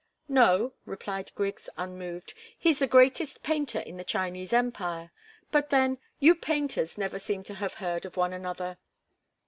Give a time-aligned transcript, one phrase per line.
[0.27, 2.33] "No," replied Griggs, unmoved.
[2.57, 5.11] "He's the greatest painter in the Chinese Empire.
[5.51, 8.79] But then, you painters never seem to have heard of one another."